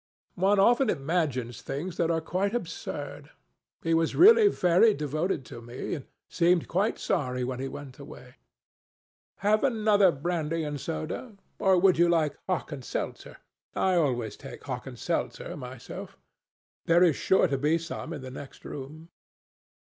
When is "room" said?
18.65-19.09